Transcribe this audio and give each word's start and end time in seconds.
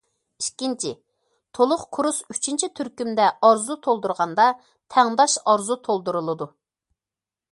ئىككىنچى، 0.43 0.91
تولۇق 1.57 1.83
كۇرس 1.97 2.21
ئۈچىنچى 2.35 2.69
تۈركۈمدە 2.79 3.27
ئارزۇ 3.49 3.77
تولدۇرغاندا 3.87 4.47
تەڭداش 4.95 5.39
ئارزۇ 5.45 5.81
تولدۇرۇلىدۇ. 5.89 6.49